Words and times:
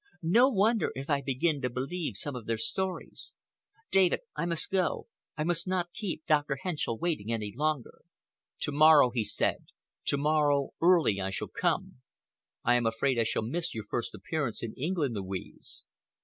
No 0.23 0.49
wonder 0.49 0.91
if 0.95 1.11
I 1.11 1.21
begin 1.21 1.61
to 1.61 1.69
believe 1.69 2.17
some 2.17 2.35
of 2.35 2.47
their 2.47 2.57
stories. 2.57 3.35
David, 3.91 4.21
I 4.35 4.47
must 4.47 4.71
go. 4.71 5.05
I 5.37 5.43
must 5.43 5.67
not 5.67 5.93
keep 5.93 6.25
Dr. 6.25 6.57
Henschell 6.63 6.97
waiting 6.97 7.31
any 7.31 7.53
longer." 7.55 8.01
"To 8.61 8.71
morrow," 8.71 9.11
he 9.11 9.23
said, 9.23 9.67
"to 10.05 10.17
morrow 10.17 10.71
early 10.81 11.21
I 11.21 11.29
shall 11.29 11.49
come. 11.49 12.01
I 12.63 12.73
am 12.73 12.87
afraid 12.87 13.19
I 13.19 13.23
shall 13.25 13.43
miss 13.43 13.75
your 13.75 13.83
first 13.83 14.15
appearance 14.15 14.63
in 14.63 14.73
England, 14.73 15.13
Louise." 15.13 15.85